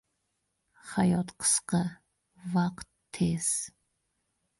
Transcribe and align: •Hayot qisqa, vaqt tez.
•Hayot 0.89 1.29
qisqa, 1.39 1.81
vaqt 2.53 2.87
tez. 3.13 3.47